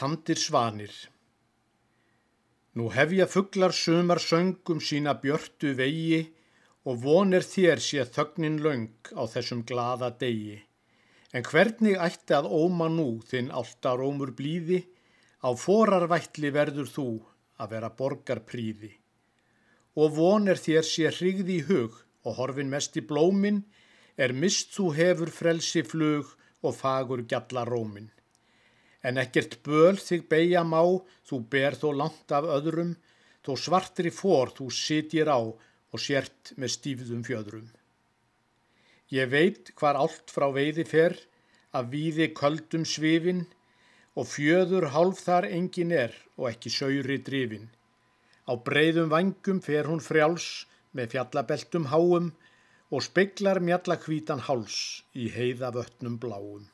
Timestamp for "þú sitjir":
34.56-35.30